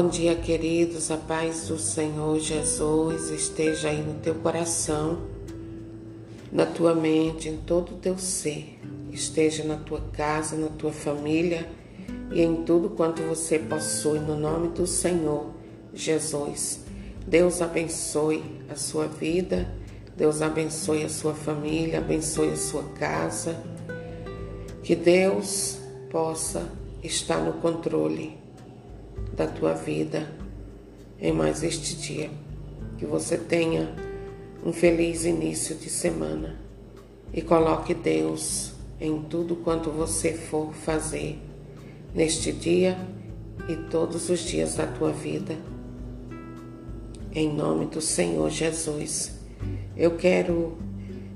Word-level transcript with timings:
Bom 0.00 0.06
dia, 0.06 0.36
queridos. 0.36 1.10
A 1.10 1.16
paz 1.16 1.66
do 1.66 1.76
Senhor 1.76 2.38
Jesus 2.38 3.30
esteja 3.30 3.88
aí 3.88 4.00
no 4.00 4.14
teu 4.20 4.36
coração, 4.36 5.22
na 6.52 6.64
tua 6.64 6.94
mente, 6.94 7.48
em 7.48 7.56
todo 7.56 7.96
o 7.96 7.98
teu 7.98 8.16
ser. 8.16 8.78
Esteja 9.10 9.64
na 9.64 9.74
tua 9.76 10.00
casa, 10.12 10.54
na 10.54 10.68
tua 10.68 10.92
família 10.92 11.68
e 12.30 12.40
em 12.40 12.62
tudo 12.62 12.90
quanto 12.90 13.22
você 13.22 13.58
possui, 13.58 14.20
no 14.20 14.38
nome 14.38 14.68
do 14.68 14.86
Senhor 14.86 15.50
Jesus. 15.92 16.84
Deus 17.26 17.60
abençoe 17.60 18.44
a 18.70 18.76
sua 18.76 19.08
vida, 19.08 19.68
Deus 20.16 20.42
abençoe 20.42 21.02
a 21.02 21.08
sua 21.08 21.34
família, 21.34 21.98
abençoe 21.98 22.50
a 22.50 22.56
sua 22.56 22.84
casa. 22.90 23.60
Que 24.80 24.94
Deus 24.94 25.80
possa 26.08 26.70
estar 27.02 27.40
no 27.40 27.54
controle 27.54 28.37
da 29.36 29.46
tua 29.46 29.74
vida 29.74 30.30
em 31.20 31.32
mais 31.32 31.62
este 31.62 31.96
dia. 31.96 32.30
Que 32.96 33.06
você 33.06 33.36
tenha 33.36 33.94
um 34.64 34.72
feliz 34.72 35.24
início 35.24 35.76
de 35.76 35.88
semana 35.88 36.58
e 37.32 37.42
coloque 37.42 37.94
Deus 37.94 38.72
em 39.00 39.22
tudo 39.22 39.56
quanto 39.56 39.90
você 39.90 40.32
for 40.32 40.72
fazer 40.72 41.38
neste 42.14 42.52
dia 42.52 42.98
e 43.68 43.76
todos 43.76 44.28
os 44.28 44.40
dias 44.40 44.74
da 44.74 44.86
tua 44.86 45.12
vida. 45.12 45.56
Em 47.32 47.52
nome 47.52 47.86
do 47.86 48.00
Senhor 48.00 48.50
Jesus, 48.50 49.32
eu 49.96 50.16
quero 50.16 50.78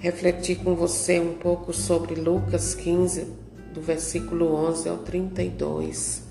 refletir 0.00 0.56
com 0.56 0.74
você 0.74 1.18
um 1.18 1.34
pouco 1.34 1.72
sobre 1.72 2.14
Lucas 2.14 2.74
15, 2.74 3.26
do 3.72 3.80
versículo 3.80 4.54
11 4.54 4.88
ao 4.88 4.98
32. 4.98 6.25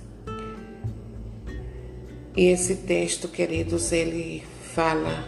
E 2.38 2.48
esse 2.48 2.76
texto, 2.76 3.30
queridos, 3.30 3.94
ele 3.94 4.44
fala 4.74 5.24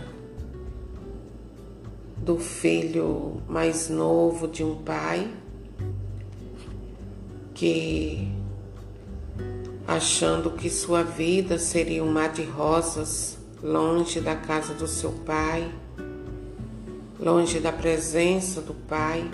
do 2.17 2.37
filho 2.37 3.41
mais 3.47 3.87
novo 3.87 4.45
de 4.45 4.61
um 4.61 4.75
pai 4.75 5.31
que, 7.53 8.27
achando 9.87 10.51
que 10.51 10.69
sua 10.69 11.01
vida 11.01 11.57
seria 11.57 12.03
um 12.03 12.11
mar 12.11 12.33
de 12.33 12.43
rosas, 12.43 13.37
longe 13.63 14.19
da 14.19 14.35
casa 14.35 14.73
do 14.73 14.85
seu 14.85 15.13
pai, 15.13 15.71
longe 17.17 17.61
da 17.61 17.71
presença 17.71 18.59
do 18.59 18.73
pai, 18.73 19.31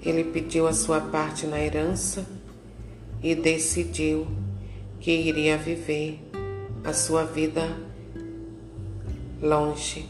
ele 0.00 0.22
pediu 0.22 0.68
a 0.68 0.72
sua 0.72 1.00
parte 1.00 1.48
na 1.48 1.60
herança 1.60 2.24
e 3.20 3.34
decidiu 3.34 4.28
que 5.00 5.10
iria 5.10 5.56
viver 5.56 6.20
a 6.84 6.92
sua 6.92 7.24
vida 7.24 7.76
longe. 9.40 10.08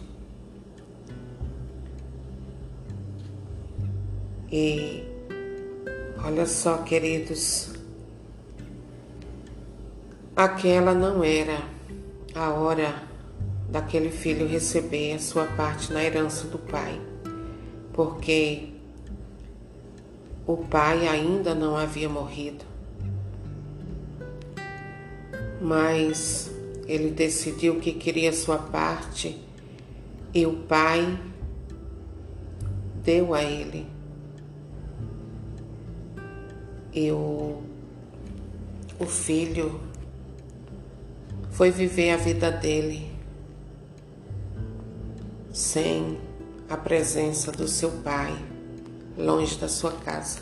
E 4.50 5.05
olha 6.25 6.47
só, 6.47 6.78
queridos, 6.78 7.70
aquela 10.34 10.95
não 10.95 11.23
era 11.23 11.62
a 12.34 12.50
hora 12.50 13.02
daquele 13.69 14.11
filho 14.11 14.47
receber 14.47 15.12
a 15.12 15.19
sua 15.19 15.45
parte 15.45 15.92
na 15.92 16.02
herança 16.02 16.47
do 16.48 16.58
pai, 16.58 16.98
porque 17.92 18.73
o 20.47 20.56
pai 20.56 21.06
ainda 21.06 21.55
não 21.55 21.77
havia 21.77 22.08
morrido. 22.08 22.67
Mas 25.61 26.51
ele 26.86 27.11
decidiu 27.11 27.80
que 27.80 27.92
queria 27.92 28.33
sua 28.33 28.58
parte 28.58 29.39
e 30.33 30.46
o 30.46 30.55
pai 30.55 31.19
deu 33.02 33.35
a 33.35 33.42
ele. 33.42 33.86
E 36.92 37.11
o, 37.11 37.63
o 38.98 39.07
filho 39.07 39.80
foi 41.51 41.70
viver 41.70 42.11
a 42.11 42.17
vida 42.17 42.51
dele 42.51 43.11
sem 45.52 46.18
a 46.68 46.77
presença 46.77 47.51
do 47.51 47.67
seu 47.67 47.91
pai, 47.91 48.33
longe 49.17 49.57
da 49.57 49.68
sua 49.68 49.92
casa. 49.92 50.41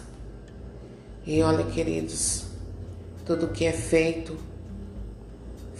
E 1.25 1.43
olha, 1.43 1.65
queridos, 1.65 2.45
tudo 3.25 3.49
que 3.49 3.65
é 3.65 3.73
feito 3.73 4.37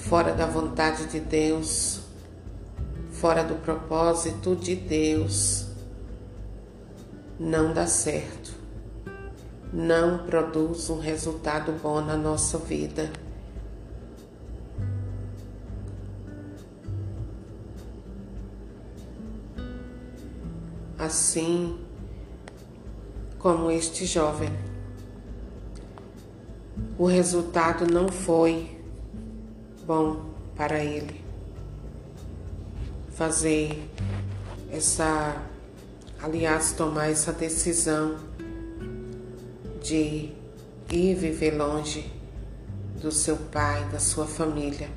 fora 0.09 0.33
da 0.33 0.47
vontade 0.47 1.07
de 1.07 1.19
Deus, 1.19 2.01
fora 3.11 3.43
do 3.43 3.57
propósito 3.57 4.55
de 4.55 4.77
Deus, 4.77 5.67
não 7.41 7.73
dá 7.73 7.89
certo, 7.89 8.55
não 9.73 10.25
produz 10.25 10.89
um 10.91 11.01
resultado 11.01 11.73
bom 11.83 12.01
na 12.01 12.17
nossa 12.17 12.57
vida. 12.57 13.11
Assim 20.97 21.81
como 23.41 23.73
este 23.73 24.07
jovem, 24.07 24.51
o 26.97 27.07
resultado 27.07 27.93
não 27.93 28.09
foi 28.09 28.76
bom 29.87 30.21
para 30.57 30.83
ele 30.83 31.25
fazer 33.15 33.89
essa, 34.71 35.43
aliás, 36.21 36.73
tomar 36.73 37.09
essa 37.09 37.33
decisão 37.33 38.19
de 39.81 40.33
ir 40.91 41.15
viver 41.15 41.57
longe 41.57 42.13
do 43.01 43.13
seu 43.13 43.37
pai, 43.37 43.85
da 43.91 43.99
sua 43.99 44.27
família. 44.27 44.91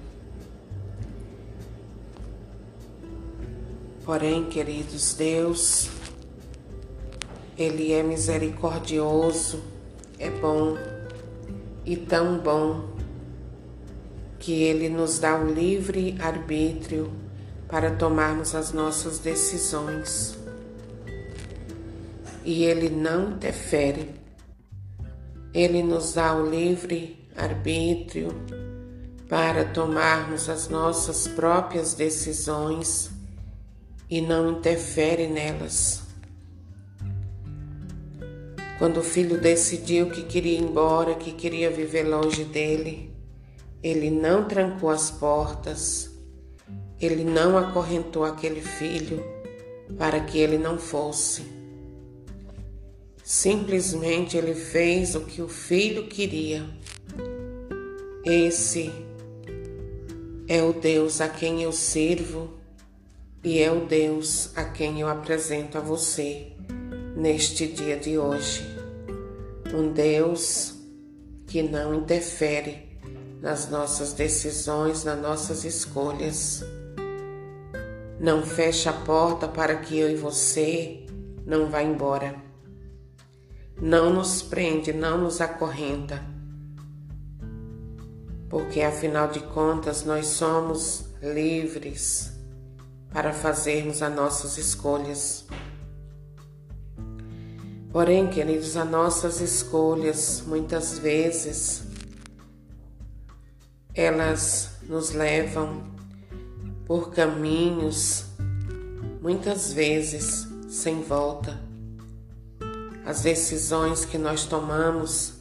Porém, 4.04 4.46
queridos, 4.46 5.14
Deus, 5.14 5.90
Ele 7.56 7.94
é 7.94 8.02
misericordioso, 8.02 9.62
é 10.18 10.32
bom 10.32 10.76
e 11.86 11.96
tão 11.96 12.40
bom 12.40 12.99
que 14.40 14.64
Ele 14.64 14.88
nos 14.88 15.20
dá 15.20 15.38
o 15.38 15.52
livre 15.52 16.16
arbítrio 16.20 17.12
para 17.68 17.92
tomarmos 17.92 18.56
as 18.56 18.72
nossas 18.72 19.20
decisões. 19.20 20.38
E 22.44 22.64
Ele 22.64 22.90
não 22.90 23.32
interfere. 23.32 24.10
Ele 25.54 25.84
nos 25.84 26.14
dá 26.14 26.34
o 26.36 26.50
livre 26.50 27.28
arbítrio 27.36 28.30
para 29.28 29.66
tomarmos 29.66 30.50
as 30.50 30.68
nossas 30.70 31.28
próprias 31.28 31.94
decisões 31.94 33.12
e 34.10 34.22
não 34.22 34.54
interfere 34.54 35.28
nelas. 35.28 36.02
Quando 38.80 39.02
o 39.02 39.04
filho 39.04 39.40
decidiu 39.40 40.10
que 40.10 40.24
queria 40.24 40.58
ir 40.58 40.64
embora, 40.64 41.14
que 41.16 41.34
queria 41.34 41.70
viver 41.70 42.04
longe 42.04 42.46
dele, 42.46 43.09
ele 43.82 44.12
não 44.12 44.46
trancou 44.46 44.90
as 44.90 45.10
portas, 45.10 46.10
ele 47.00 47.24
não 47.24 47.58
acorrentou 47.58 48.26
aquele 48.26 48.62
filho 48.62 49.24
para 49.98 50.20
que 50.20 50.38
ele 50.38 50.58
não 50.58 50.78
fosse. 50.78 51.44
Simplesmente 53.24 54.36
ele 54.36 54.54
fez 54.54 55.16
o 55.16 55.22
que 55.22 55.42
o 55.42 55.48
filho 55.48 56.08
queria. 56.08 56.66
Esse 58.26 58.92
é 60.48 60.62
o 60.62 60.74
Deus 60.74 61.22
a 61.22 61.30
quem 61.30 61.64
eu 61.64 61.72
sirvo 61.72 62.50
e 63.44 63.60
é 63.60 63.72
o 63.72 63.86
Deus 63.86 64.52
a 64.58 64.66
quem 64.66 65.00
eu 65.00 65.08
apresento 65.08 65.78
a 65.78 65.82
você 65.82 66.48
neste 67.16 67.68
dia 67.68 67.96
de 67.96 68.18
hoje. 68.18 68.62
Um 69.74 69.94
Deus 69.94 70.74
que 71.48 71.62
não 71.62 71.94
interfere 71.94 72.88
nas 73.41 73.69
nossas 73.69 74.13
decisões, 74.13 75.03
nas 75.03 75.19
nossas 75.19 75.63
escolhas. 75.63 76.63
Não 78.19 78.44
feche 78.44 78.89
a 78.89 78.94
porta 78.94 79.47
para 79.47 79.77
que 79.77 79.97
eu 79.97 80.09
e 80.09 80.15
você 80.15 81.06
não 81.45 81.69
vá 81.69 81.81
embora. 81.81 82.36
Não 83.81 84.13
nos 84.13 84.41
prende, 84.41 84.91
não 84.91 85.18
nos 85.18 85.39
acorrenta. 85.39 86.21
Porque 88.50 88.81
afinal 88.81 89.30
de 89.30 89.39
contas 89.39 90.03
nós 90.03 90.27
somos 90.27 91.06
livres 91.21 92.33
para 93.12 93.31
fazermos 93.31 94.01
as 94.01 94.13
nossas 94.13 94.57
escolhas. 94.57 95.45
Porém, 97.91 98.27
queridos, 98.27 98.75
as 98.75 98.89
nossas 98.89 99.39
escolhas 99.39 100.44
muitas 100.45 101.00
vezes 101.00 101.88
elas 103.94 104.71
nos 104.83 105.12
levam 105.12 105.83
por 106.86 107.12
caminhos 107.12 108.25
muitas 109.21 109.74
vezes 109.74 110.47
sem 110.69 111.01
volta. 111.01 111.59
As 113.06 113.21
decisões 113.21 114.06
que 114.06 114.18
nós 114.18 114.45
tomamos, 114.45 115.33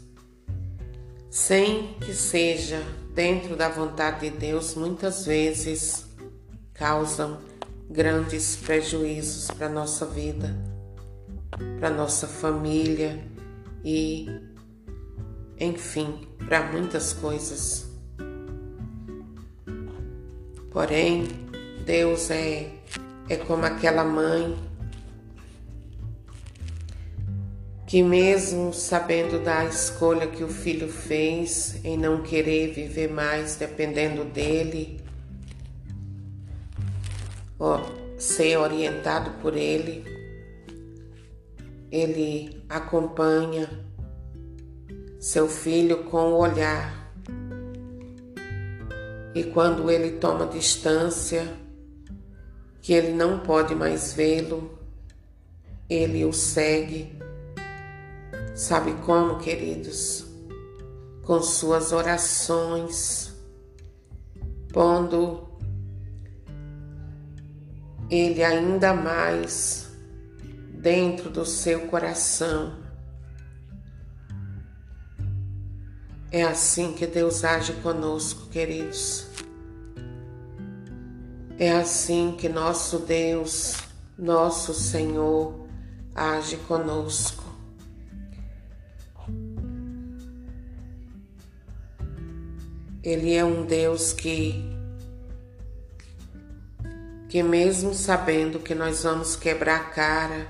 sem 1.31 1.95
que 1.95 2.15
seja 2.15 2.83
dentro 3.15 3.57
da 3.57 3.69
vontade 3.69 4.31
de 4.31 4.37
Deus, 4.37 4.75
muitas 4.75 5.27
vezes 5.27 6.07
causam 6.73 7.39
grandes 7.91 8.57
prejuízos 8.57 9.51
para 9.51 9.69
nossa 9.69 10.07
vida, 10.07 10.55
para 11.79 11.91
nossa 11.91 12.27
família 12.27 13.23
e, 13.85 14.29
enfim, 15.59 16.29
para 16.47 16.71
muitas 16.71 17.13
coisas. 17.13 17.88
Porém, 20.71 21.27
Deus 21.85 22.31
é, 22.31 22.71
é 23.29 23.37
como 23.37 23.65
aquela 23.65 24.05
mãe 24.05 24.57
que, 27.87 28.03
mesmo 28.03 28.75
sabendo 28.75 29.43
da 29.43 29.65
escolha 29.65 30.27
que 30.27 30.45
o 30.45 30.49
filho 30.49 30.89
fez 30.89 31.83
em 31.83 31.97
não 31.97 32.23
querer 32.23 32.73
viver 32.75 33.11
mais 33.11 33.57
dependendo 33.57 34.25
dele, 34.25 35.01
ser 38.19 38.59
orientado 38.59 39.31
por 39.41 39.57
ele, 39.57 40.05
ele 41.91 42.63
acompanha 42.69 43.69
seu 45.19 45.49
filho 45.49 46.05
com 46.05 46.33
o 46.33 46.37
olhar 46.37 46.98
e 49.35 49.45
quando 49.45 49.91
ele 49.91 50.13
toma 50.13 50.47
distância, 50.47 51.47
que 52.81 52.93
ele 52.93 53.13
não 53.13 53.41
pode 53.41 53.75
mais 53.75 54.13
vê-lo, 54.13 54.79
ele 55.89 56.25
o 56.25 56.33
segue. 56.33 57.19
Sabe 58.55 58.93
como, 59.05 59.39
queridos? 59.39 60.27
Com 61.23 61.43
suas 61.43 61.93
orações, 61.93 63.35
pondo 64.73 65.49
ele 68.11 68.43
ainda 68.43 68.95
mais 68.95 69.91
dentro 70.73 71.29
do 71.29 71.45
seu 71.45 71.89
coração 71.89 72.88
É 76.31 76.43
assim 76.43 76.93
que 76.93 77.07
Deus 77.07 77.43
age 77.43 77.73
conosco, 77.75 78.49
queridos. 78.51 79.27
É 81.59 81.73
assim 81.73 82.37
que 82.39 82.51
nosso 82.51 82.99
Deus, 82.99 83.79
nosso 84.19 84.75
Senhor, 84.75 85.67
age 86.15 86.59
conosco. 86.69 87.45
Ele 93.03 93.33
é 93.33 93.43
um 93.43 93.65
Deus 93.65 94.13
que, 94.13 94.71
que 97.31 97.43
mesmo 97.43 97.95
sabendo 97.95 98.59
que 98.59 98.75
nós 98.75 99.03
vamos 99.03 99.35
quebrar 99.35 99.81
a 99.81 99.85
cara, 99.85 100.49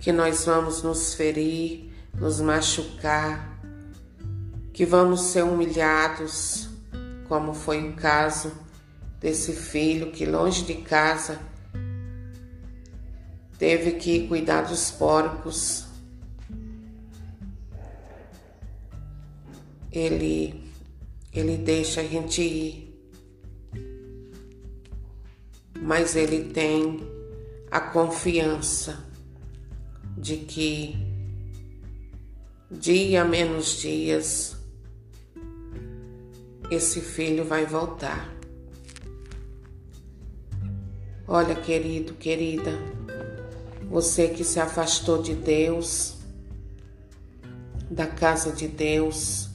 que 0.00 0.10
nós 0.10 0.44
vamos 0.46 0.82
nos 0.82 1.14
ferir, 1.14 1.92
nos 2.12 2.40
machucar, 2.40 3.51
que 4.72 4.86
vamos 4.86 5.20
ser 5.20 5.44
humilhados, 5.44 6.68
como 7.28 7.52
foi 7.52 7.88
o 7.88 7.92
caso 7.92 8.52
desse 9.20 9.52
filho 9.52 10.10
que, 10.10 10.24
longe 10.24 10.64
de 10.64 10.74
casa, 10.76 11.38
teve 13.58 13.92
que 13.92 14.26
cuidar 14.26 14.62
dos 14.62 14.90
porcos. 14.90 15.84
Ele, 19.92 20.64
ele 21.32 21.58
deixa 21.58 22.00
a 22.00 22.04
gente 22.04 22.40
ir, 22.40 22.98
mas 25.80 26.16
ele 26.16 26.50
tem 26.50 27.06
a 27.70 27.78
confiança 27.78 29.04
de 30.16 30.38
que 30.38 30.96
dia 32.70 33.24
menos 33.24 33.78
dias 33.80 34.51
esse 36.74 37.00
filho 37.00 37.44
vai 37.44 37.66
voltar. 37.66 38.32
Olha, 41.26 41.54
querido, 41.54 42.14
querida, 42.14 42.72
você 43.88 44.28
que 44.28 44.42
se 44.44 44.58
afastou 44.58 45.22
de 45.22 45.34
Deus, 45.34 46.16
da 47.90 48.06
casa 48.06 48.52
de 48.52 48.68
Deus, 48.68 49.48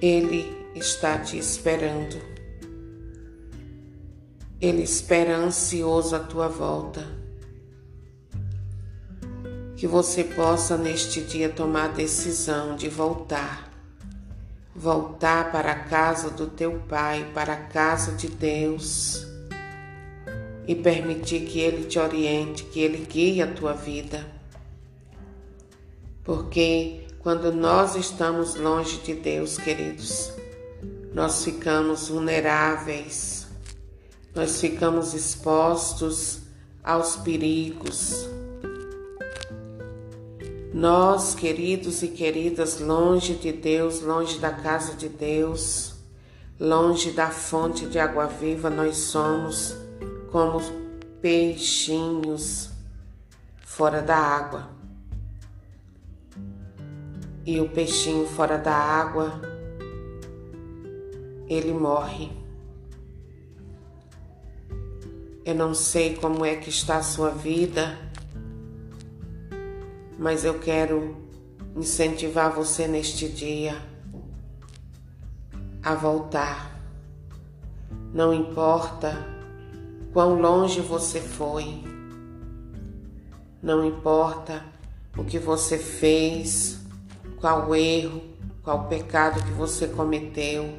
Ele 0.00 0.54
está 0.74 1.18
te 1.18 1.38
esperando. 1.38 2.20
Ele 4.60 4.82
espera 4.82 5.36
ansioso 5.36 6.14
a 6.14 6.20
tua 6.20 6.48
volta. 6.48 7.04
Que 9.76 9.86
você 9.86 10.22
possa 10.22 10.76
neste 10.76 11.20
dia 11.20 11.48
tomar 11.48 11.86
a 11.86 11.92
decisão 11.92 12.76
de 12.76 12.88
voltar 12.88 13.71
voltar 14.74 15.52
para 15.52 15.72
a 15.72 15.80
casa 15.80 16.30
do 16.30 16.46
teu 16.46 16.80
Pai, 16.88 17.30
para 17.34 17.52
a 17.52 17.64
casa 17.64 18.12
de 18.12 18.28
Deus 18.28 19.26
e 20.66 20.74
permitir 20.74 21.46
que 21.46 21.60
Ele 21.60 21.84
te 21.84 21.98
oriente, 21.98 22.64
que 22.64 22.80
Ele 22.80 23.04
guie 23.04 23.42
a 23.42 23.52
tua 23.52 23.74
vida. 23.74 24.26
Porque 26.24 27.06
quando 27.18 27.52
nós 27.52 27.96
estamos 27.96 28.54
longe 28.54 28.98
de 28.98 29.14
Deus, 29.14 29.58
queridos, 29.58 30.32
nós 31.12 31.44
ficamos 31.44 32.08
vulneráveis, 32.08 33.46
nós 34.34 34.60
ficamos 34.60 35.14
expostos 35.14 36.40
aos 36.82 37.16
perigos 37.16 38.31
nós, 40.72 41.34
queridos 41.34 42.02
e 42.02 42.08
queridas, 42.08 42.80
longe 42.80 43.34
de 43.34 43.52
Deus, 43.52 44.00
longe 44.00 44.38
da 44.38 44.50
casa 44.50 44.94
de 44.94 45.06
Deus, 45.06 45.94
longe 46.58 47.10
da 47.10 47.28
fonte 47.28 47.84
de 47.84 47.98
água 47.98 48.26
viva, 48.26 48.70
nós 48.70 48.96
somos 48.96 49.76
como 50.30 50.60
peixinhos 51.20 52.70
fora 53.60 54.00
da 54.00 54.16
água. 54.16 54.70
E 57.44 57.60
o 57.60 57.68
peixinho 57.68 58.26
fora 58.26 58.56
da 58.56 58.74
água, 58.74 59.42
ele 61.48 61.74
morre. 61.74 62.32
Eu 65.44 65.54
não 65.54 65.74
sei 65.74 66.14
como 66.14 66.46
é 66.46 66.54
que 66.54 66.70
está 66.70 66.96
a 66.96 67.02
sua 67.02 67.30
vida 67.30 68.11
mas 70.22 70.44
eu 70.44 70.60
quero 70.60 71.16
incentivar 71.74 72.52
você 72.52 72.86
neste 72.86 73.28
dia 73.28 73.74
a 75.82 75.96
voltar. 75.96 76.80
Não 78.14 78.32
importa 78.32 79.26
quão 80.12 80.40
longe 80.40 80.80
você 80.80 81.20
foi, 81.20 81.82
não 83.60 83.84
importa 83.84 84.64
o 85.18 85.24
que 85.24 85.40
você 85.40 85.76
fez, 85.76 86.78
qual 87.40 87.74
erro, 87.74 88.22
qual 88.62 88.86
pecado 88.86 89.42
que 89.42 89.50
você 89.50 89.88
cometeu. 89.88 90.78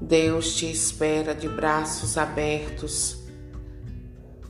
Deus 0.00 0.54
te 0.54 0.70
espera 0.70 1.34
de 1.34 1.48
braços 1.48 2.16
abertos 2.16 3.24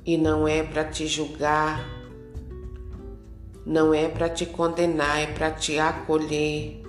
e 0.04 0.18
não 0.18 0.46
é 0.46 0.62
para 0.62 0.84
te 0.84 1.06
julgar, 1.06 2.03
não 3.66 3.94
é 3.94 4.08
para 4.08 4.28
te 4.28 4.44
condenar, 4.44 5.20
é 5.20 5.26
para 5.26 5.50
te 5.50 5.78
acolher, 5.78 6.82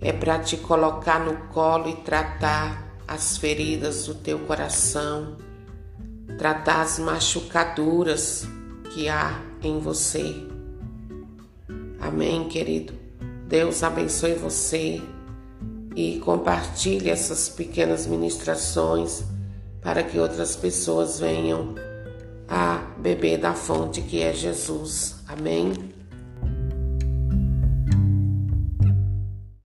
é 0.00 0.12
para 0.12 0.38
te 0.38 0.56
colocar 0.56 1.18
no 1.18 1.48
colo 1.48 1.88
e 1.88 1.96
tratar 1.96 2.96
as 3.06 3.36
feridas 3.36 4.06
do 4.06 4.14
teu 4.14 4.38
coração, 4.40 5.36
tratar 6.38 6.82
as 6.82 6.98
machucaduras 6.98 8.46
que 8.94 9.08
há 9.08 9.40
em 9.62 9.80
você. 9.80 10.34
Amém, 12.00 12.48
querido? 12.48 12.94
Deus 13.48 13.82
abençoe 13.82 14.34
você 14.34 15.02
e 15.96 16.20
compartilhe 16.20 17.10
essas 17.10 17.48
pequenas 17.48 18.06
ministrações 18.06 19.24
para 19.82 20.04
que 20.04 20.18
outras 20.18 20.54
pessoas 20.54 21.18
venham 21.18 21.74
a 22.50 22.82
beber 22.98 23.38
da 23.38 23.54
fonte 23.54 24.02
que 24.02 24.20
é 24.20 24.32
Jesus. 24.32 25.22
Amém? 25.28 25.99